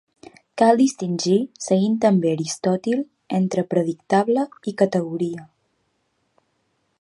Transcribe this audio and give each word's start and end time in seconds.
Cal 0.59 0.79
distingir, 0.83 1.35
seguint 1.65 1.97
també 2.05 2.31
Aristòtil, 2.37 3.03
entre 3.41 3.67
predicable 3.75 4.47
i 4.73 4.75
categoria. 4.85 5.47